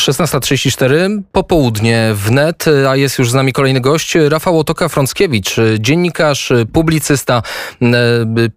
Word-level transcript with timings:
16.34, 0.00 1.22
popołudnie 1.32 2.10
wnet, 2.14 2.64
a 2.88 2.96
jest 2.96 3.18
już 3.18 3.30
z 3.30 3.34
nami 3.34 3.52
kolejny 3.52 3.80
gość, 3.80 4.14
Rafał 4.14 4.60
Otoka-Frąckiewicz, 4.60 5.56
dziennikarz, 5.78 6.52
publicysta 6.72 7.42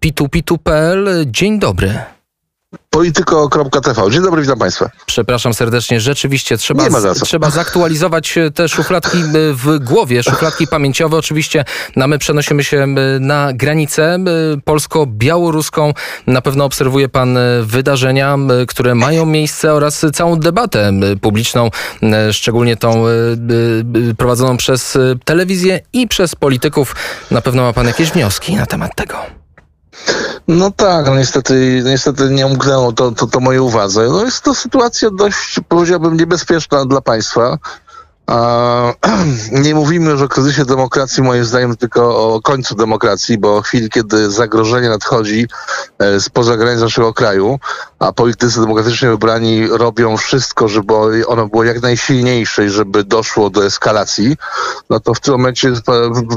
pitu.pitu.pl. 0.00 1.08
Dzień 1.26 1.58
dobry. 1.58 2.13
Polityko.tv. 2.90 4.10
Dzień 4.10 4.22
dobry, 4.22 4.42
witam 4.42 4.58
Państwa. 4.58 4.90
Przepraszam 5.06 5.54
serdecznie, 5.54 6.00
rzeczywiście 6.00 6.58
trzeba, 6.58 6.84
trzeba 7.24 7.50
zaktualizować 7.50 8.34
te 8.54 8.68
szufladki 8.68 9.18
w 9.52 9.78
głowie, 9.78 10.22
szufladki 10.22 10.66
pamięciowe. 10.66 11.16
Oczywiście 11.16 11.64
no, 11.96 12.08
my 12.08 12.18
przenosimy 12.18 12.64
się 12.64 12.86
na 13.20 13.52
granicę 13.52 14.18
polsko-białoruską. 14.64 15.94
Na 16.26 16.42
pewno 16.42 16.64
obserwuje 16.64 17.08
Pan 17.08 17.38
wydarzenia, 17.62 18.38
które 18.68 18.94
mają 18.94 19.26
miejsce 19.26 19.72
oraz 19.72 20.06
całą 20.12 20.36
debatę 20.36 20.92
publiczną, 21.20 21.70
szczególnie 22.32 22.76
tą 22.76 23.04
prowadzoną 24.18 24.56
przez 24.56 24.98
telewizję 25.24 25.80
i 25.92 26.08
przez 26.08 26.34
polityków. 26.34 26.96
Na 27.30 27.40
pewno 27.40 27.62
ma 27.62 27.72
Pan 27.72 27.86
jakieś 27.86 28.10
wnioski 28.10 28.56
na 28.56 28.66
temat 28.66 28.94
tego. 28.94 29.43
No 30.48 30.70
tak, 30.70 31.06
no 31.06 31.14
niestety, 31.14 31.82
niestety 31.84 32.30
nie 32.30 32.46
umknęło 32.46 32.92
to, 32.92 33.12
to, 33.12 33.26
to 33.26 33.40
mojej 33.40 33.60
uwadze. 33.60 34.08
No 34.08 34.24
jest 34.24 34.44
to 34.44 34.54
sytuacja 34.54 35.10
dość, 35.10 35.60
powiedziałbym, 35.68 36.16
niebezpieczna 36.16 36.84
dla 36.84 37.00
państwa. 37.00 37.58
Nie 39.64 39.74
mówimy 39.74 40.10
już 40.10 40.22
o 40.22 40.28
kryzysie 40.28 40.64
demokracji, 40.64 41.22
moim 41.22 41.44
zdaniem, 41.44 41.76
tylko 41.76 42.34
o 42.34 42.40
końcu 42.40 42.74
demokracji, 42.74 43.38
bo 43.38 43.62
w 43.62 43.66
chwili, 43.66 43.90
kiedy 43.90 44.30
zagrożenie 44.30 44.88
nadchodzi 44.88 45.46
e, 45.98 46.20
spoza 46.20 46.56
granic 46.56 46.80
naszego 46.80 47.14
kraju, 47.14 47.58
a 47.98 48.12
politycy 48.12 48.60
demokratycznie 48.60 49.08
wybrani 49.08 49.68
robią 49.68 50.16
wszystko, 50.16 50.68
żeby 50.68 51.26
ono 51.26 51.46
było 51.48 51.64
jak 51.64 51.82
najsilniejsze 51.82 52.64
i 52.64 52.68
żeby 52.68 53.04
doszło 53.04 53.50
do 53.50 53.66
eskalacji, 53.66 54.36
no 54.90 55.00
to 55.00 55.14
w 55.14 55.20
tym 55.20 55.34
momencie 55.34 55.72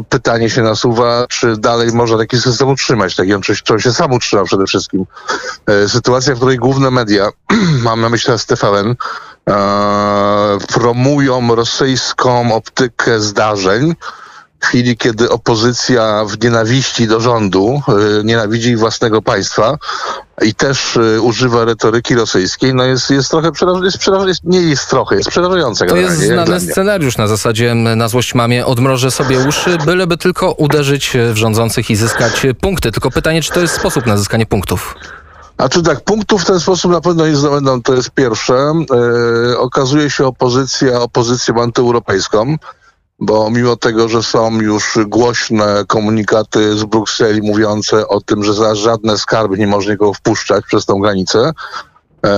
pytanie 0.09 0.49
się 0.49 0.61
nasuwa, 0.61 1.25
czy 1.29 1.57
dalej 1.57 1.91
można 1.93 2.17
taki 2.17 2.37
system 2.37 2.69
utrzymać, 2.69 3.15
taki 3.15 3.33
on, 3.33 3.41
czy, 3.41 3.55
się 3.77 3.93
sam 3.93 4.11
utrzyma 4.11 4.43
przede 4.43 4.65
wszystkim. 4.65 5.05
E, 5.65 5.89
sytuacja, 5.89 6.33
w 6.33 6.37
której 6.37 6.57
główne 6.57 6.91
media, 6.91 7.29
mam 7.83 8.01
na 8.01 8.09
myśli 8.09 8.33
TVN, 8.47 8.95
e, 9.49 9.53
promują 10.59 11.55
rosyjską 11.55 12.55
optykę 12.55 13.19
zdarzeń, 13.19 13.95
w 14.59 14.65
chwili, 14.65 14.97
kiedy 14.97 15.29
opozycja 15.29 16.25
w 16.25 16.43
nienawiści 16.43 17.07
do 17.07 17.19
rządu 17.19 17.81
y, 18.19 18.23
nienawidzi 18.23 18.75
własnego 18.75 19.21
państwa 19.21 19.77
i 20.41 20.55
też 20.55 20.95
y, 20.95 21.21
używa 21.21 21.65
retoryki 21.65 22.15
rosyjskiej, 22.15 22.73
no 22.73 22.83
jest, 22.83 23.09
jest 23.09 23.29
trochę 23.29 23.51
przerażające, 23.51 24.27
jest, 24.27 24.43
nie 24.43 24.61
jest 24.61 24.89
trochę, 24.89 25.15
jest 25.15 25.29
przerażające. 25.29 25.85
To 25.85 25.95
jest 25.95 26.21
znany 26.21 26.59
scenariusz 26.59 27.17
na 27.17 27.27
zasadzie 27.27 27.75
na 27.75 28.07
złość 28.07 28.35
mamie 28.35 28.65
odmrożę 28.65 29.11
sobie 29.11 29.39
uszy, 29.39 29.77
byleby 29.85 30.17
tylko 30.17 30.51
uderzyć 30.51 31.17
w 31.33 31.35
rządzących 31.35 31.89
i 31.89 31.95
zyskać 31.95 32.45
punkty. 32.61 32.91
Tylko 32.91 33.11
pytanie, 33.11 33.41
czy 33.41 33.51
to 33.51 33.59
jest 33.59 33.75
sposób 33.75 34.05
na 34.05 34.17
zyskanie 34.17 34.45
punktów? 34.45 34.95
A 35.57 35.69
czy 35.69 35.83
tak, 35.83 36.01
punktów 36.01 36.41
w 36.41 36.45
ten 36.45 36.59
sposób 36.59 36.91
na 36.91 37.01
pewno 37.01 37.27
nie 37.27 37.35
zdobędą, 37.35 37.81
to 37.81 37.93
jest 37.93 38.09
pierwsze. 38.09 38.73
Yy, 39.49 39.59
okazuje 39.59 40.09
się 40.09 40.25
opozycja 40.25 41.01
opozycją 41.01 41.61
antyeuropejską, 41.61 42.55
bo 43.19 43.49
mimo 43.49 43.75
tego, 43.75 44.09
że 44.09 44.23
są 44.23 44.61
już 44.61 44.97
głośne 45.07 45.83
komunikaty 45.87 46.77
z 46.77 46.83
Brukseli 46.83 47.41
mówiące 47.41 48.07
o 48.07 48.21
tym, 48.21 48.43
że 48.43 48.53
za 48.53 48.75
żadne 48.75 49.17
skarby 49.17 49.57
nie 49.57 49.67
można 49.67 49.95
go 49.95 50.13
wpuszczać 50.13 50.65
przez 50.65 50.85
tą 50.85 50.99
granicę, 50.99 51.51
yy, 52.23 52.29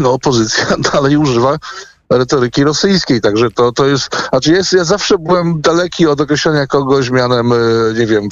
no 0.00 0.12
opozycja 0.12 0.66
dalej 0.92 1.16
używa 1.16 1.58
retoryki 2.10 2.64
rosyjskiej. 2.64 3.20
Także 3.20 3.50
to, 3.50 3.72
to 3.72 3.86
jest, 3.86 4.16
znaczy 4.28 4.52
jest, 4.52 4.72
ja 4.72 4.84
zawsze 4.84 5.18
byłem 5.18 5.60
daleki 5.60 6.06
od 6.06 6.20
określenia 6.20 6.66
kogoś 6.66 7.10
mianem, 7.10 7.52
e, 7.52 7.56
nie 7.98 8.06
wiem, 8.06 8.28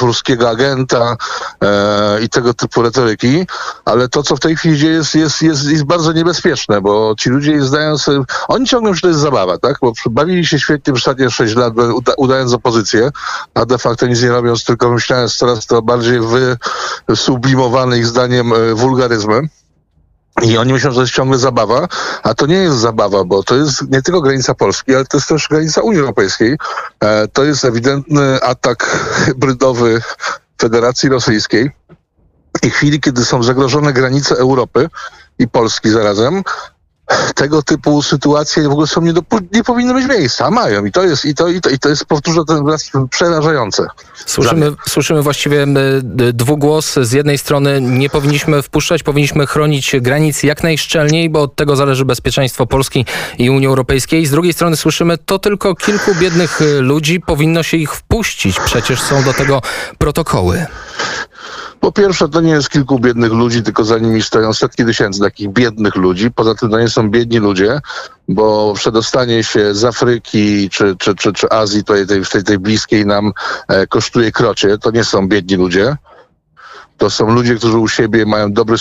ruskiego 0.00 0.50
agenta 0.50 1.16
e, 1.62 2.22
i 2.22 2.28
tego 2.28 2.54
typu 2.54 2.82
retoryki, 2.82 3.46
ale 3.84 4.08
to, 4.08 4.22
co 4.22 4.36
w 4.36 4.40
tej 4.40 4.56
chwili 4.56 4.78
dzieje, 4.78 4.92
jest, 4.92 5.14
jest, 5.14 5.42
jest, 5.42 5.64
jest 5.64 5.84
bardzo 5.84 6.12
niebezpieczne, 6.12 6.80
bo 6.80 7.14
ci 7.18 7.30
ludzie 7.30 7.62
zdają 7.62 7.98
sobie, 7.98 8.24
oni 8.48 8.66
ciągną, 8.66 8.94
że 8.94 9.00
to 9.00 9.08
jest 9.08 9.20
zabawa, 9.20 9.58
tak? 9.58 9.76
Bo 9.80 9.92
bawili 10.10 10.46
się 10.46 10.58
świetnie 10.58 10.92
przez 10.92 11.08
ostatnie 11.08 11.30
6 11.30 11.54
lat, 11.54 11.74
uda, 11.94 12.12
udając 12.16 12.52
opozycję, 12.52 13.10
a 13.54 13.64
de 13.64 13.78
facto 13.78 14.06
nic 14.06 14.22
nie 14.22 14.28
robiąc, 14.28 14.64
tylko 14.64 14.90
myślałem 14.90 15.28
coraz 15.28 15.66
to 15.66 15.82
bardziej 15.82 16.20
wysublimowany 17.08 17.98
ich 17.98 18.06
zdaniem 18.06 18.52
e, 18.52 18.74
wulgaryzmem. 18.74 19.48
I 20.42 20.58
oni 20.58 20.72
myślą, 20.72 20.90
że 20.90 20.94
to 20.94 21.00
jest 21.00 21.14
ciągle 21.14 21.38
zabawa, 21.38 21.88
a 22.22 22.34
to 22.34 22.46
nie 22.46 22.56
jest 22.56 22.76
zabawa, 22.76 23.24
bo 23.24 23.42
to 23.42 23.56
jest 23.56 23.90
nie 23.90 24.02
tylko 24.02 24.20
granica 24.20 24.54
Polski, 24.54 24.94
ale 24.94 25.04
to 25.04 25.16
jest 25.16 25.28
też 25.28 25.48
granica 25.48 25.80
Unii 25.80 26.00
Europejskiej. 26.00 26.56
E, 27.00 27.28
to 27.28 27.44
jest 27.44 27.64
ewidentny 27.64 28.42
atak 28.42 28.84
hybrydowy 29.24 30.02
Federacji 30.60 31.08
Rosyjskiej. 31.08 31.70
I 32.62 32.70
chwili, 32.70 33.00
kiedy 33.00 33.24
są 33.24 33.42
zagrożone 33.42 33.92
granice 33.92 34.36
Europy 34.36 34.88
i 35.38 35.48
Polski 35.48 35.90
zarazem, 35.90 36.42
tego 37.34 37.62
typu 37.62 38.02
sytuacje 38.02 38.68
w 38.68 38.72
ogóle 38.72 38.86
są 38.86 39.00
nie, 39.00 39.12
do, 39.12 39.22
nie 39.52 39.64
powinny 39.64 39.94
mieć 39.94 40.08
miejsca, 40.08 40.46
a 40.46 40.50
mają. 40.50 40.84
I 40.84 40.92
to 40.92 41.02
jest, 41.02 41.24
i 41.24 41.34
to, 41.34 41.48
i 41.48 41.60
to, 41.60 41.70
i 41.70 41.78
to 41.78 41.88
jest 41.88 42.04
powtórzę 42.04 42.40
ten 42.46 42.68
raz 42.68 42.90
przerażające. 43.10 43.86
Słyszymy, 44.26 44.72
słyszymy 44.88 45.22
właściwie 45.22 45.66
dwugłos. 46.32 46.94
Z 47.02 47.12
jednej 47.12 47.38
strony 47.38 47.80
nie 47.80 48.10
powinniśmy 48.10 48.62
wpuszczać, 48.62 49.02
powinniśmy 49.02 49.46
chronić 49.46 49.96
granic 50.00 50.42
jak 50.42 50.62
najszczelniej, 50.62 51.30
bo 51.30 51.42
od 51.42 51.56
tego 51.56 51.76
zależy 51.76 52.04
bezpieczeństwo 52.04 52.66
Polski 52.66 53.06
i 53.38 53.50
Unii 53.50 53.66
Europejskiej. 53.66 54.26
Z 54.26 54.30
drugiej 54.30 54.52
strony 54.52 54.76
słyszymy, 54.76 55.18
to 55.18 55.38
tylko 55.38 55.74
kilku 55.74 56.14
biednych 56.14 56.60
ludzi, 56.80 57.20
powinno 57.20 57.62
się 57.62 57.76
ich 57.76 57.94
wpuścić. 57.94 58.60
Przecież 58.60 59.02
są 59.02 59.22
do 59.22 59.32
tego 59.32 59.62
protokoły. 59.98 60.66
Po 61.80 61.92
pierwsze, 61.92 62.28
to 62.28 62.40
nie 62.40 62.50
jest 62.50 62.70
kilku 62.70 62.98
biednych 62.98 63.32
ludzi, 63.32 63.62
tylko 63.62 63.84
za 63.84 63.98
nimi 63.98 64.22
stoją 64.22 64.52
setki 64.52 64.84
tysięcy 64.84 65.20
takich 65.20 65.48
biednych 65.48 65.96
ludzi. 65.96 66.30
Poza 66.30 66.54
tym 66.54 66.70
to 66.70 66.80
nie 66.80 66.88
są 66.88 67.10
biedni 67.10 67.38
ludzie, 67.38 67.80
bo 68.28 68.72
przedostanie 68.76 69.44
się 69.44 69.74
z 69.74 69.84
Afryki 69.84 70.70
czy, 70.70 70.96
czy, 70.96 71.14
czy, 71.14 71.32
czy 71.32 71.50
Azji, 71.50 71.84
tej, 71.84 72.06
tej, 72.06 72.44
tej 72.44 72.58
bliskiej 72.58 73.06
nam, 73.06 73.32
e, 73.68 73.86
kosztuje 73.86 74.32
krocie. 74.32 74.78
To 74.78 74.90
nie 74.90 75.04
są 75.04 75.28
biedni 75.28 75.56
ludzie. 75.56 75.96
To 76.96 77.10
są 77.10 77.30
ludzie, 77.30 77.54
którzy 77.54 77.78
u 77.78 77.88
siebie 77.88 78.26
mają 78.26 78.52
dobry, 78.52 78.76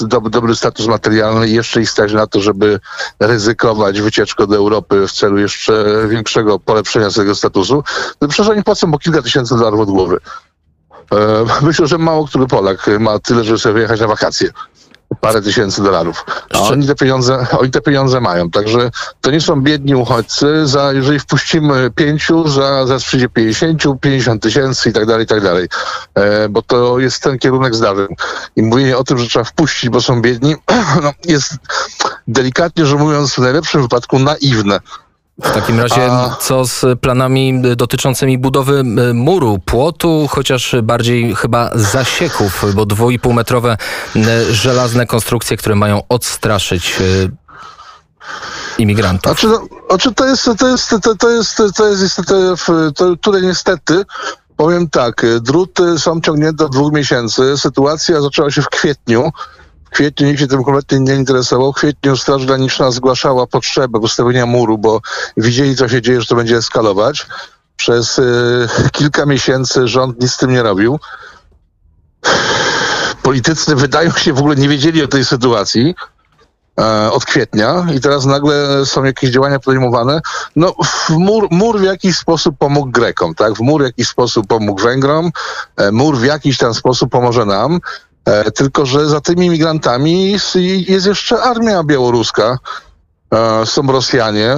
dobry, 0.00 0.30
dobry 0.30 0.56
status 0.56 0.86
materialny 0.86 1.48
i 1.48 1.54
jeszcze 1.54 1.80
ich 1.80 1.90
stać 1.90 2.12
na 2.12 2.26
to, 2.26 2.40
żeby 2.40 2.80
ryzykować 3.20 4.00
wycieczkę 4.00 4.46
do 4.46 4.56
Europy 4.56 5.06
w 5.08 5.12
celu 5.12 5.38
jeszcze 5.38 5.84
większego 6.08 6.58
polepszenia 6.58 7.10
swojego 7.10 7.34
statusu. 7.34 7.82
Przecież 8.28 8.48
oni 8.48 8.62
płacą 8.62 8.92
po 8.92 8.98
kilka 8.98 9.22
tysięcy 9.22 9.56
dolarów 9.56 9.80
od 9.80 9.90
głowy. 9.90 10.18
E, 11.12 11.44
myślę, 11.66 11.86
że 11.86 11.98
mało 11.98 12.26
który 12.26 12.46
Polak 12.46 12.86
ma 13.00 13.18
tyle, 13.18 13.44
żeby 13.44 13.58
sobie 13.58 13.72
wyjechać 13.72 14.00
na 14.00 14.06
wakacje. 14.06 14.50
Parę 15.20 15.42
tysięcy 15.42 15.82
dolarów. 15.82 16.24
A 16.54 16.60
oni 16.60 16.86
te 16.86 16.94
pieniądze, 16.94 17.46
oni 17.60 17.70
te 17.70 17.80
pieniądze 17.80 18.20
mają. 18.20 18.50
Także 18.50 18.90
to 19.20 19.30
nie 19.30 19.40
są 19.40 19.62
biedni 19.62 19.94
uchodźcy. 19.94 20.66
Za, 20.66 20.92
jeżeli 20.92 21.18
wpuścimy 21.18 21.90
pięciu, 21.90 22.48
za, 22.48 22.86
za 22.86 22.98
przyjdzie 22.98 23.28
50, 23.28 23.82
50 24.00 24.42
tysięcy 24.42 24.90
i 24.90 24.92
tak 24.92 25.06
dalej, 25.06 25.24
i 25.24 25.26
tak 25.26 25.40
dalej. 25.40 25.68
E, 26.14 26.48
bo 26.48 26.62
to 26.62 26.98
jest 26.98 27.22
ten 27.22 27.38
kierunek 27.38 27.74
zdarzeń. 27.74 28.06
I 28.56 28.62
mówienie 28.62 28.96
o 28.96 29.04
tym, 29.04 29.18
że 29.18 29.26
trzeba 29.26 29.44
wpuścić, 29.44 29.90
bo 29.90 30.00
są 30.00 30.22
biedni, 30.22 30.56
no, 31.02 31.12
jest 31.24 31.52
delikatnie 32.28 32.86
rzecz 32.86 32.98
mówiąc 32.98 33.34
w 33.34 33.38
najlepszym 33.38 33.82
wypadku 33.82 34.18
naiwne. 34.18 34.80
W 35.42 35.52
takim 35.52 35.80
razie 35.80 36.12
A... 36.12 36.36
co 36.40 36.64
z 36.64 36.84
planami 37.00 37.62
dotyczącymi 37.76 38.38
budowy 38.38 38.84
muru, 39.14 39.58
płotu, 39.58 40.26
chociaż 40.30 40.74
bardziej 40.82 41.34
chyba 41.34 41.70
zasieków, 41.74 42.64
bo 42.74 42.86
dwu 42.86 43.10
metrowe 43.32 43.76
żelazne 44.50 45.06
konstrukcje, 45.06 45.56
które 45.56 45.74
mają 45.74 46.02
odstraszyć 46.08 46.98
imigrantów. 48.78 49.40
Znaczy, 49.40 49.56
znaczy 49.88 50.14
to 50.14 50.26
jest, 50.26 50.50
to 50.58 50.68
jest, 50.68 50.90
to, 51.02 51.14
to 51.16 51.30
jest, 51.30 51.62
to 51.76 51.88
jest 51.88 52.02
niestety, 52.02 52.34
to, 52.96 53.16
tutaj 53.16 53.42
niestety 53.42 54.04
powiem 54.56 54.88
tak, 54.88 55.26
druty 55.40 55.98
są 55.98 56.20
ciągnięte 56.20 56.64
od 56.64 56.72
dwóch 56.72 56.92
miesięcy. 56.92 57.56
Sytuacja 57.56 58.20
zaczęła 58.20 58.50
się 58.50 58.62
w 58.62 58.68
kwietniu 58.68 59.32
kwietniu 60.00 60.26
nikt 60.26 60.40
się 60.40 60.46
tym 60.46 60.64
kompletnie 60.64 61.00
nie 61.00 61.14
interesował. 61.14 61.72
W 61.72 61.76
kwietniu 61.76 62.16
Straż 62.16 62.46
Graniczna 62.46 62.90
zgłaszała 62.90 63.46
potrzebę 63.46 63.98
ustawienia 63.98 64.46
muru, 64.46 64.78
bo 64.78 65.00
widzieli, 65.36 65.76
co 65.76 65.88
się 65.88 66.02
dzieje, 66.02 66.20
że 66.20 66.26
to 66.26 66.34
będzie 66.34 66.56
eskalować. 66.56 67.26
Przez 67.76 68.18
y, 68.18 68.68
kilka 68.92 69.26
miesięcy 69.26 69.88
rząd 69.88 70.20
nic 70.20 70.32
z 70.32 70.36
tym 70.36 70.50
nie 70.50 70.62
robił. 70.62 71.00
Politycy 73.22 73.76
wydają 73.76 74.10
się 74.10 74.32
w 74.32 74.38
ogóle 74.38 74.56
nie 74.56 74.68
wiedzieli 74.68 75.02
o 75.02 75.08
tej 75.08 75.24
sytuacji 75.24 75.94
e, 76.80 77.10
od 77.12 77.24
kwietnia 77.24 77.86
i 77.94 78.00
teraz 78.00 78.24
nagle 78.24 78.86
są 78.86 79.04
jakieś 79.04 79.30
działania 79.30 79.58
podejmowane. 79.58 80.20
No, 80.56 80.74
mur, 81.10 81.48
mur 81.50 81.80
w 81.80 81.84
jakiś 81.84 82.16
sposób 82.16 82.58
pomógł 82.58 82.90
Grekom, 82.90 83.34
tak? 83.34 83.54
W 83.54 83.60
mur 83.60 83.82
w 83.82 83.84
jakiś 83.84 84.08
sposób 84.08 84.46
pomógł 84.46 84.82
Węgrom, 84.82 85.30
e, 85.76 85.92
mur 85.92 86.18
w 86.18 86.24
jakiś 86.24 86.58
ten 86.58 86.74
sposób 86.74 87.10
pomoże 87.10 87.44
nam. 87.44 87.80
E, 88.24 88.50
tylko, 88.50 88.86
że 88.86 89.06
za 89.06 89.20
tymi 89.20 89.50
migrantami 89.50 90.32
jest 90.32 90.56
jeszcze 90.88 91.42
armia 91.42 91.84
białoruska, 91.84 92.58
są 93.64 93.92
Rosjanie. 93.92 94.56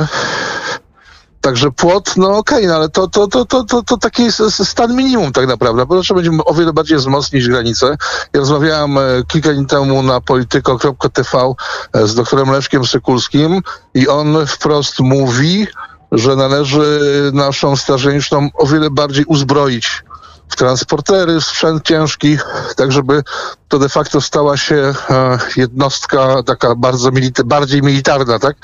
Także 1.41 1.70
płot, 1.70 2.17
no 2.17 2.37
okej, 2.37 2.59
okay, 2.59 2.69
no 2.69 2.75
ale 2.75 2.88
to, 2.88 3.09
to, 3.09 3.29
to, 3.29 3.44
to, 3.44 3.64
to, 3.64 3.82
to 3.82 3.97
taki 3.97 4.32
stan 4.49 4.97
minimum 4.97 5.32
tak 5.32 5.47
naprawdę. 5.47 5.87
Po 5.87 6.00
trzeba 6.00 6.20
będzie 6.20 6.44
o 6.44 6.55
wiele 6.55 6.73
bardziej 6.73 6.99
wzmocnić 6.99 7.49
granice. 7.49 7.97
Ja 8.32 8.41
rozmawiałem 8.41 8.99
e, 8.99 9.00
kilka 9.29 9.53
dni 9.53 9.67
temu 9.67 10.03
na 10.03 10.20
polityko.tv 10.20 11.55
e, 11.93 12.06
z 12.06 12.14
doktorem 12.14 12.50
Leszkiem 12.50 12.87
Sykulskim 12.87 13.61
i 13.94 14.09
on 14.09 14.47
wprost 14.47 15.00
mówi, 15.00 15.67
że 16.12 16.37
należy 16.37 17.00
naszą 17.35 17.76
Straż 17.76 18.06
o 18.55 18.67
wiele 18.67 18.91
bardziej 18.91 19.25
uzbroić 19.25 20.05
w 20.52 20.56
transportery, 20.56 21.40
sprzęt 21.40 21.84
ciężki, 21.84 22.38
tak 22.76 22.93
żeby 22.93 23.22
to 23.69 23.78
de 23.78 23.88
facto 23.88 24.20
stała 24.20 24.56
się 24.56 24.94
e, 25.10 25.38
jednostka 25.56 26.43
taka 26.43 26.75
bardzo 26.75 27.10
milita 27.10 27.44
bardziej 27.44 27.82
militarna, 27.82 28.38
tak? 28.38 28.56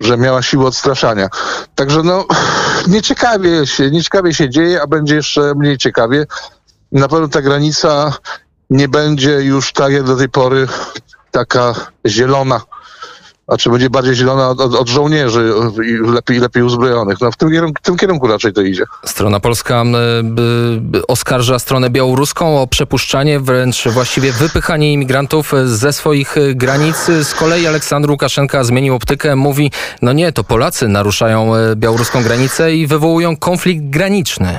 że 0.00 0.16
miała 0.16 0.42
siłę 0.42 0.66
odstraszania. 0.66 1.28
Także 1.74 2.02
no, 2.02 2.26
nieciekawie 2.86 3.66
się, 3.66 3.90
nieciekawie 3.90 4.34
się 4.34 4.50
dzieje, 4.50 4.82
a 4.82 4.86
będzie 4.86 5.14
jeszcze 5.14 5.54
mniej 5.54 5.78
ciekawie. 5.78 6.26
Na 6.92 7.08
pewno 7.08 7.28
ta 7.28 7.42
granica 7.42 8.12
nie 8.70 8.88
będzie 8.88 9.30
już 9.30 9.72
tak 9.72 9.92
jak 9.92 10.02
do 10.02 10.16
tej 10.16 10.28
pory 10.28 10.68
taka 11.30 11.74
zielona, 12.06 12.60
a 13.46 13.56
czy 13.56 13.70
będzie 13.70 13.90
bardziej 13.90 14.14
zielona 14.14 14.48
od, 14.48 14.60
od, 14.60 14.88
żołnierzy 14.88 15.52
i 15.84 16.12
lepiej, 16.12 16.38
lepiej 16.38 16.62
uzbrojonych. 16.62 17.20
No 17.20 17.32
w 17.32 17.36
tym 17.36 17.50
kierunku, 17.50 17.78
w 17.82 17.86
tym 17.86 17.96
kierunku 17.96 18.26
raczej 18.26 18.52
to 18.52 18.62
idzie. 18.62 18.84
Strona 19.04 19.40
polska 19.40 19.84
y, 20.94 21.06
oskarża 21.06 21.58
stronę 21.58 21.90
białoruską 21.90 22.60
o 22.60 22.66
przepuszczanie, 22.66 23.40
wręcz 23.40 23.88
właściwie 23.88 24.32
wypychanie 24.32 24.92
imigrantów 24.92 25.52
ze 25.64 25.92
swoich 25.92 26.36
granic. 26.54 26.96
Z 27.22 27.34
kolei 27.34 27.66
Aleksandr 27.66 28.10
Łukaszenka 28.10 28.64
zmienił 28.64 28.94
optykę, 28.94 29.36
mówi, 29.36 29.70
no 30.02 30.12
nie, 30.12 30.32
to 30.32 30.44
Polacy 30.44 30.88
naruszają 30.88 31.56
y, 31.56 31.76
białoruską 31.76 32.22
granicę 32.22 32.74
i 32.74 32.86
wywołują 32.86 33.36
konflikt 33.36 33.84
graniczny. 33.84 34.58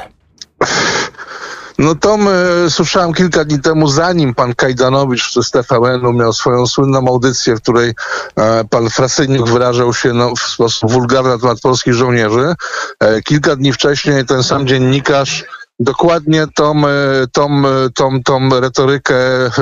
No 1.77 1.95
to 1.95 2.17
my, 2.17 2.65
słyszałem 2.69 3.13
kilka 3.13 3.45
dni 3.45 3.59
temu, 3.59 3.87
zanim 3.87 4.33
pan 4.33 4.55
Kajdanowicz 4.55 5.33
z 5.33 5.51
TVN-u 5.51 6.13
miał 6.13 6.33
swoją 6.33 6.67
słynną 6.67 7.07
audycję, 7.07 7.55
w 7.55 7.61
której 7.61 7.93
e, 8.35 8.65
pan 8.69 8.89
Frasyniuk 8.89 9.49
wyrażał 9.49 9.93
się 9.93 10.13
no, 10.13 10.35
w 10.35 10.39
sposób 10.39 10.91
wulgarny 10.91 11.29
na 11.29 11.39
temat 11.39 11.59
polskich 11.61 11.93
żołnierzy. 11.93 12.55
E, 12.99 13.21
kilka 13.21 13.55
dni 13.55 13.73
wcześniej 13.73 14.25
ten 14.25 14.43
sam 14.43 14.67
dziennikarz 14.67 15.43
dokładnie 15.79 16.47
tą, 16.55 16.87
e, 16.87 17.27
tą, 17.31 17.63
tą, 17.95 18.23
tą 18.23 18.59
retorykę 18.59 19.15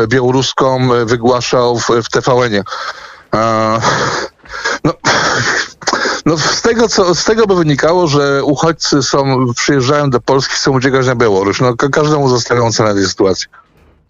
białoruską 0.07 0.89
wygłaszał 1.05 1.79
w, 1.79 1.89
w 2.03 2.09
TVN-ie. 2.09 2.63
E, 3.35 3.79
no, 4.83 4.93
no 6.25 6.37
z 6.37 6.61
tego, 6.61 6.87
co, 6.89 7.15
z 7.15 7.25
tego 7.25 7.47
by 7.47 7.55
wynikało, 7.55 8.07
że 8.07 8.43
uchodźcy 8.43 9.03
są, 9.03 9.45
przyjeżdżają 9.55 10.09
do 10.09 10.19
Polski, 10.19 10.53
chcą 10.55 10.71
uciekać 10.71 11.07
na 11.07 11.15
Białoruś. 11.15 11.61
No 11.61 11.75
każdemu 11.75 12.29
zostawią 12.29 12.71
cenę 12.71 12.93
tej 12.93 13.05
sytuacji. 13.05 13.47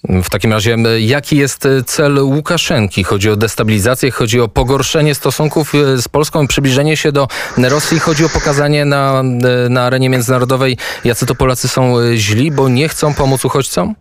W 0.10 0.30
takim 0.30 0.52
razie, 0.54 0.78
jaki 1.00 1.38
jest 1.38 1.68
cel 1.86 2.20
Łukaszenki? 2.20 3.04
Chodzi 3.04 3.30
o 3.30 3.36
destabilizację, 3.36 4.12
chodzi 4.12 4.40
o 4.40 4.48
pogorszenie 4.48 5.16
stosunków 5.16 5.76
e, 5.76 6.02
z 6.02 6.08
Polską, 6.08 6.48
przybliżenie 6.48 6.98
się 6.98 7.12
do 7.12 7.28
Rosji, 7.58 8.00
chodzi 8.00 8.26
o 8.26 8.30
pokazanie 8.30 8.86
na, 8.86 9.20
e, 9.66 9.70
na 9.70 9.84
arenie 9.84 10.10
międzynarodowej, 10.10 10.78
jacy 11.04 11.26
to 11.26 11.36
Polacy 11.36 11.68
są 11.68 12.00
e, 12.00 12.18
źli, 12.18 12.52
bo 12.52 12.70
nie 12.70 12.90
chcą 12.90 13.14
pomóc 13.14 13.46
uchodźcom? 13.46 13.96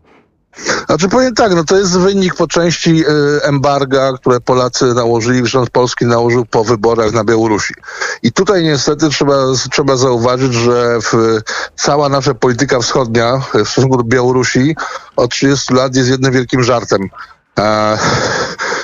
Znaczy 0.87 1.09
powiem 1.09 1.35
tak, 1.35 1.55
no 1.55 1.65
to 1.65 1.79
jest 1.79 1.99
wynik 1.99 2.35
po 2.35 2.47
części 2.47 3.05
y, 3.07 3.43
embarga, 3.43 4.13
które 4.13 4.41
Polacy 4.41 4.95
nałożyli, 4.95 5.47
rząd 5.47 5.71
polski 5.71 6.07
nałożył 6.07 6.47
po 6.47 6.65
wyborach 6.65 7.13
na 7.13 7.25
Białorusi. 7.25 7.75
I 8.23 8.33
tutaj 8.33 8.63
niestety 8.63 9.09
trzeba, 9.09 9.35
trzeba 9.71 9.97
zauważyć, 9.97 10.55
że 10.55 10.99
w, 11.01 11.41
cała 11.77 12.09
nasza 12.09 12.35
polityka 12.35 12.81
wschodnia 12.81 13.41
w 13.55 13.69
stosunku 13.69 13.97
do 13.97 14.05
Białorusi 14.05 14.77
od 15.17 15.31
30 15.31 15.75
lat 15.75 15.97
jest 15.97 16.11
jednym 16.11 16.33
wielkim 16.33 16.63
żartem. 16.63 17.09
E, 17.59 17.99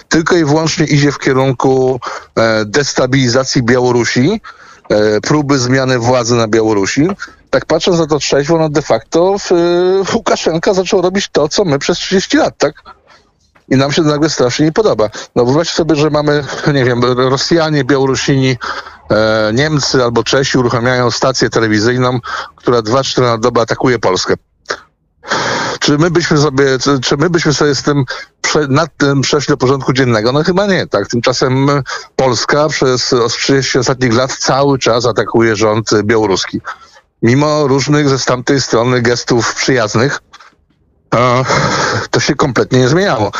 tylko 0.09 0.37
i 0.37 0.45
wyłącznie 0.45 0.87
idzie 0.87 1.13
w 1.13 1.19
kierunku 1.19 2.01
e, 2.35 2.65
destabilizacji 2.65 3.63
Białorusi, 3.63 4.41
e, 4.91 5.21
próby 5.21 5.59
zmiany 5.59 5.99
władzy 5.99 6.35
na 6.35 6.49
Białorusi 6.49 7.09
tak 7.51 7.67
patrząc 7.67 7.99
na 7.99 8.07
to 8.07 8.19
trzeźwo, 8.19 8.59
no 8.59 8.69
de 8.69 8.83
facto 8.83 9.37
y, 10.11 10.15
Łukaszenka 10.15 10.75
zaczął 10.75 11.03
robić 11.03 11.29
to, 11.33 11.49
co 11.49 11.65
my 11.65 11.79
przez 11.79 11.99
30 11.99 12.37
lat, 12.37 12.55
tak? 12.59 12.83
I 13.69 13.77
nam 13.77 13.93
się 13.93 14.03
to 14.03 14.09
nagle 14.09 14.31
strasznie 14.31 14.67
nie 14.67 14.73
podoba. 14.73 15.11
No 15.37 15.45
wyobraźcie 15.45 15.75
sobie, 15.75 15.97
że 15.97 16.11
mamy, 16.11 16.45
nie 16.75 16.85
wiem, 16.85 17.05
Rosjanie, 17.05 17.85
Białorusini, 17.85 18.57
e, 19.11 19.51
Niemcy 19.55 20.05
albo 20.05 20.25
Czesi 20.25 20.59
uruchamiają 20.59 21.11
stację 21.11 21.51
telewizyjną, 21.51 22.19
która 22.57 22.83
dwa, 22.83 23.05
cztery 23.05 23.27
na 23.27 23.39
dobę 23.39 23.61
atakuje 23.61 23.99
Polskę. 23.99 24.35
Czy 25.81 25.99
my 25.99 26.11
byśmy 26.11 26.39
sobie, 26.39 26.65
czy 27.03 27.17
my 27.17 27.31
byśmy 27.31 27.55
sobie 27.55 27.75
z 27.75 27.83
tym 27.83 28.05
nad 28.69 28.97
tym 28.97 29.21
przeszli 29.21 29.53
do 29.53 29.57
porządku 29.57 29.93
dziennego? 29.93 30.33
No 30.33 30.45
chyba 30.45 30.67
nie, 30.67 30.87
tak. 30.87 31.09
Tymczasem 31.09 31.69
Polska 32.17 32.69
przez 32.69 33.15
30 33.31 33.79
ostatnich 33.79 34.15
lat 34.15 34.37
cały 34.37 34.79
czas 34.79 35.07
atakuje 35.07 35.57
rząd 35.57 35.91
białoruski 36.05 36.61
mimo 37.23 37.67
różnych 37.67 38.09
ze 38.09 38.19
tamtej 38.19 38.61
strony 38.61 39.03
gestów 39.03 39.55
przyjaznych, 39.55 40.21
to 42.11 42.21
się 42.21 42.35
kompletnie 42.35 42.79
nie 42.79 42.89
zmieniało. 42.89 43.31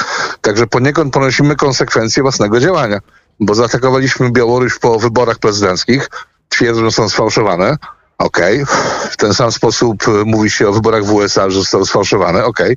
Także 0.41 0.67
poniekąd 0.67 1.13
ponosimy 1.13 1.57
konsekwencje 1.57 2.23
własnego 2.23 2.61
działania, 2.61 3.01
bo 3.41 3.55
zaatakowaliśmy 3.55 4.31
Białoruś 4.31 4.79
po 4.79 4.99
wyborach 4.99 5.39
prezydenckich, 5.39 6.11
twierdząc, 6.49 6.85
że 6.85 7.03
są 7.03 7.09
sfałszowane. 7.09 7.77
Okej. 8.19 8.63
Okay. 8.63 8.77
W 9.11 9.17
ten 9.17 9.35
sam 9.35 9.53
sposób 9.53 10.05
mówi 10.25 10.51
się 10.51 10.69
o 10.69 10.73
wyborach 10.73 11.05
w 11.05 11.13
USA, 11.13 11.51
że 11.51 11.59
zostały 11.59 11.87
sfałszowane. 11.87 12.45
Okej. 12.45 12.77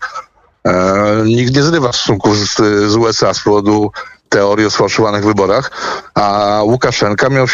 Okay. 0.64 0.74
E, 0.76 1.24
nikt 1.26 1.56
nie 1.56 1.64
zrywa 1.64 1.94
stosunków 1.94 2.38
z, 2.38 2.56
z 2.92 2.96
USA 2.96 3.34
z 3.34 3.40
powodu 3.40 3.92
teorii 4.30 4.66
o 4.66 4.72
sfałszowanych 4.72 5.26
wyborach, 5.26 5.72
a 6.14 6.60
Łukaszenka 6.64 7.30
miał 7.30 7.46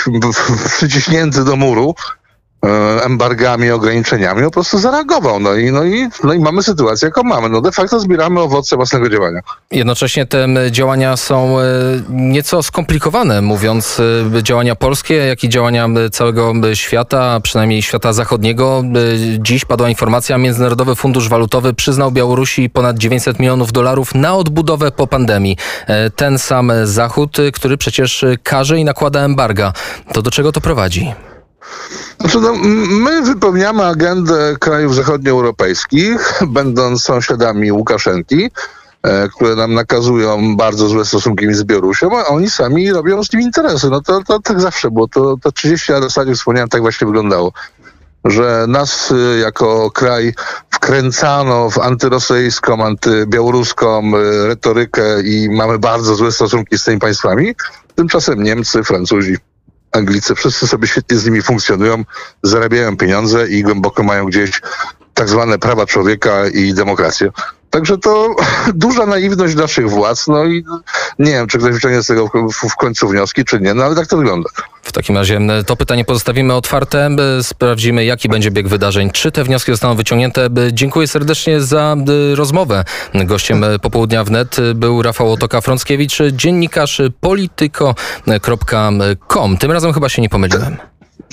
przyciśnięty 0.78 1.44
do 1.44 1.56
muru 1.56 1.96
E, 1.96 2.17
embargami, 3.04 3.72
ograniczeniami, 3.72 4.44
po 4.44 4.52
prostu 4.52 4.80
zareagował. 4.80 5.40
No 5.40 5.56
i, 5.56 5.72
no, 5.72 5.84
i, 5.84 6.08
no 6.24 6.34
i 6.34 6.40
mamy 6.40 6.64
sytuację, 6.64 7.06
jaką 7.06 7.24
mamy. 7.24 7.50
No 7.50 7.62
de 7.62 7.72
facto 7.72 8.00
zbieramy 8.00 8.40
owoce 8.42 8.76
własnego 8.76 9.10
działania. 9.10 9.40
Jednocześnie 9.72 10.26
te 10.26 10.48
działania 10.72 11.18
są 11.18 11.60
e, 11.60 11.64
nieco 12.10 12.64
skomplikowane, 12.64 13.42
mówiąc 13.42 14.02
e, 14.38 14.44
działania 14.44 14.76
polskie, 14.76 15.16
jak 15.16 15.44
i 15.44 15.50
działania 15.50 15.88
całego 16.12 16.54
świata, 16.74 17.40
przynajmniej 17.40 17.82
świata 17.82 18.14
zachodniego. 18.14 18.84
Dziś 19.40 19.66
padła 19.66 19.90
informacja, 19.90 20.38
Międzynarodowy 20.38 20.96
Fundusz 20.96 21.30
Walutowy 21.30 21.74
przyznał 21.74 22.12
Białorusi 22.12 22.70
ponad 22.70 22.98
900 22.98 23.40
milionów 23.40 23.72
dolarów 23.72 24.16
na 24.16 24.36
odbudowę 24.36 24.92
po 24.92 25.08
pandemii. 25.08 25.58
Ten 26.16 26.40
sam 26.40 26.72
Zachód, 26.84 27.38
który 27.54 27.78
przecież 27.78 28.26
każe 28.44 28.80
i 28.80 28.84
nakłada 28.84 29.20
embarga. 29.20 29.74
To 30.14 30.22
do 30.22 30.32
czego 30.32 30.52
to 30.52 30.62
prowadzi? 30.62 31.14
Znaczy, 32.20 32.40
no, 32.40 32.54
my 32.90 33.22
wypełniamy 33.22 33.86
agendę 33.86 34.56
krajów 34.60 34.96
zachodnioeuropejskich, 34.96 36.42
będąc 36.48 37.04
sąsiadami 37.04 37.72
Łukaszenki, 37.72 38.52
e, 39.04 39.30
które 39.30 39.56
nam 39.56 39.74
nakazują 39.74 40.56
bardzo 40.56 40.88
złe 40.88 41.06
stosunki 41.06 41.54
z 41.54 41.64
Białorusią, 41.64 42.20
a 42.20 42.26
oni 42.26 42.50
sami 42.50 42.94
robią 42.94 43.24
z 43.24 43.34
nim 43.34 43.42
interesy. 43.42 43.90
No 43.90 44.02
to, 44.02 44.24
to 44.24 44.40
tak 44.40 44.62
zawsze 44.62 44.92
było. 44.92 45.08
To, 45.08 45.38
to 45.42 45.52
30 45.52 45.92
lat 45.92 46.04
ostatnio 46.04 46.34
wspomniałem, 46.34 46.70
tak 46.70 46.82
właśnie 46.82 47.08
wyglądało. 47.08 47.52
Że 48.26 48.66
nas 48.68 49.12
y, 49.12 49.40
jako 49.40 49.92
kraj 49.92 50.34
wkręcano 50.70 51.70
w 51.70 51.78
antyrosyjską, 51.78 52.86
antybiałoruską 52.86 54.12
y, 54.16 54.48
retorykę 54.48 55.22
i 55.22 55.50
mamy 55.50 55.80
bardzo 55.80 56.16
złe 56.16 56.32
stosunki 56.32 56.78
z 56.78 56.84
tymi 56.84 57.00
państwami. 57.00 57.56
Tymczasem 57.96 58.44
Niemcy, 58.44 58.84
Francuzi, 58.84 59.38
Anglicy, 59.98 60.36
wszyscy 60.36 60.68
sobie 60.68 60.88
świetnie 60.88 61.18
z 61.18 61.26
nimi 61.26 61.42
funkcjonują, 61.42 62.04
zarabiają 62.44 62.98
pieniądze 62.98 63.48
i 63.48 63.64
głęboko 63.64 64.04
mają 64.04 64.26
gdzieś 64.26 64.62
tak 65.18 65.30
zwane 65.30 65.60
prawa 65.60 65.86
człowieka 65.86 66.48
i 66.48 66.74
demokrację. 66.74 67.32
Także 67.70 67.98
to 67.98 68.36
duża 68.74 69.06
naiwność 69.06 69.56
naszych 69.56 69.90
władz, 69.90 70.28
no 70.28 70.46
i 70.46 70.64
nie 71.20 71.32
wiem, 71.32 71.48
czy 71.48 71.58
ktoś 71.58 71.74
wyciągnie 71.74 72.04
z 72.04 72.08
tego 72.08 72.30
w, 72.70 72.76
końcu 72.76 73.08
wnioski, 73.08 73.46
czy 73.46 73.60
nie, 73.60 73.74
no 73.74 73.84
ale 73.84 73.96
tak 73.96 74.08
to 74.08 74.18
wygląda. 74.18 74.50
W 74.84 74.92
takim 74.92 75.18
razie 75.18 75.40
to 75.66 75.76
pytanie 75.76 76.06
pozostawimy 76.06 76.54
otwarte, 76.54 77.10
sprawdzimy 77.42 78.06
jaki 78.06 78.30
będzie 78.30 78.52
bieg 78.52 78.68
wydarzeń, 78.68 79.12
czy 79.12 79.32
te 79.32 79.44
wnioski 79.44 79.72
zostaną 79.72 79.96
wyciągnięte. 79.96 80.48
Dziękuję 80.72 81.08
serdecznie 81.08 81.62
za 81.62 81.96
rozmowę. 82.36 82.84
Gościem 83.14 83.66
popołudnia 83.82 84.24
wnet 84.24 84.58
był 84.76 85.02
Rafał 85.02 85.34
Otoka-Frąckiewicz, 85.34 86.32
dziennikarz 86.32 87.02
polityko.com. 87.22 89.58
Tym 89.58 89.72
razem 89.72 89.94
chyba 89.94 90.10
się 90.10 90.22
nie 90.22 90.30
pomyliłem. 90.30 90.78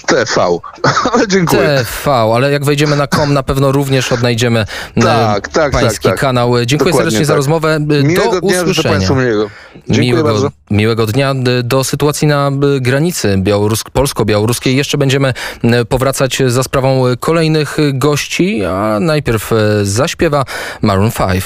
TV, 0.06 0.42
ale 1.12 1.28
dziękuję. 1.28 1.62
TV, 1.62 2.12
ale 2.12 2.52
jak 2.52 2.64
wejdziemy 2.64 2.96
na 2.96 3.06
kom, 3.06 3.34
na 3.34 3.42
pewno 3.42 3.72
również 3.72 4.12
odnajdziemy 4.12 4.66
tak, 5.02 5.48
tak, 5.48 5.72
pański 5.72 6.02
tak, 6.02 6.12
tak. 6.12 6.20
kanał. 6.20 6.54
Dziękuję 6.66 6.90
Dokładnie 6.90 6.96
serdecznie 6.96 7.26
za 7.26 7.32
tak. 7.32 7.36
rozmowę. 7.36 7.80
Miłego 7.80 8.30
do 8.32 8.40
dnia, 8.40 8.62
usłyszenia. 8.62 9.08
miłego. 9.10 9.50
Miłego, 9.88 10.28
bardzo. 10.28 10.50
Miłego 10.70 11.06
dnia. 11.06 11.34
Do 11.64 11.84
sytuacji 11.84 12.28
na 12.28 12.50
granicy 12.80 13.38
białorusk 13.38 13.90
polsko-białoruskiej 13.90 14.76
jeszcze 14.76 14.98
będziemy 14.98 15.34
powracać 15.88 16.42
za 16.46 16.62
sprawą 16.62 17.02
kolejnych 17.20 17.76
gości, 17.92 18.64
a 18.64 19.00
najpierw 19.00 19.50
zaśpiewa 19.82 20.44
Maroon 20.82 21.10
5. 21.12 21.44